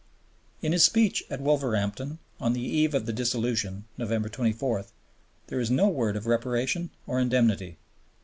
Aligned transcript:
In 0.63 0.71
his 0.71 0.83
speech 0.83 1.23
at 1.29 1.41
Wolverhampton 1.41 2.17
on 2.39 2.53
the 2.53 2.59
eve 2.61 2.95
of 2.95 3.05
the 3.05 3.13
Dissolution 3.13 3.85
(November 3.99 4.29
24), 4.29 4.85
there 5.45 5.59
is 5.59 5.69
no 5.69 5.89
word 5.89 6.15
of 6.17 6.25
Reparation 6.25 6.89
or 7.05 7.19
Indemnity. 7.19 7.77